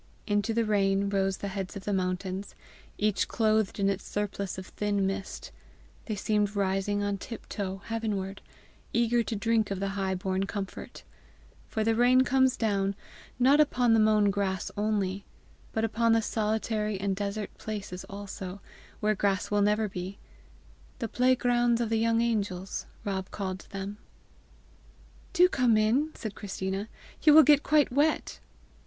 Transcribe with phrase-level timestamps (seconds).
[0.25, 2.55] Into the rain rose the heads of the mountains,
[2.97, 5.51] each clothed in its surplice of thin mist;
[6.07, 8.41] they seemed rising on tiptoe heavenward,
[8.93, 11.03] eager to drink of the high born comfort;
[11.67, 12.95] for the rain comes down,
[13.37, 15.23] not upon the mown grass only,
[15.71, 18.59] but upon the solitary and desert places also,
[19.01, 20.17] where grass will never be
[20.97, 23.99] "the playgrounds of the young angels," Rob called them.
[25.31, 26.89] "Do come in," said Christina;
[27.21, 28.39] "you will get quite wet!"